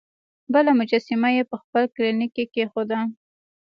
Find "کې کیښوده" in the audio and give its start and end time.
2.35-2.99